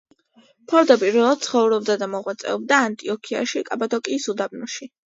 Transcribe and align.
თავდაპირველად, 0.71 1.43
ცხოვრობდა 1.49 1.99
და 2.05 2.09
მოღვაწეობდა 2.15 2.83
ანტიოქიაში 2.89 3.67
კაბადოკიის 3.73 4.31
უდაბნოში. 4.37 4.95